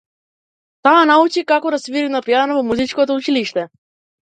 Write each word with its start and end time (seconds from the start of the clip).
Таа 0.87 1.01
научи 1.09 1.43
како 1.51 1.75
да 1.77 1.81
свири 1.83 2.11
на 2.15 2.23
пијано 2.31 2.59
во 2.61 2.65
музичко 2.73 3.09
училиште. 3.21 3.71